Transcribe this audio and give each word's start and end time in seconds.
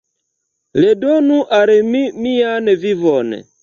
Redonu 0.85 1.39
al 1.59 1.77
mi 1.93 2.05
mian 2.27 2.77
vivon! 2.87 3.43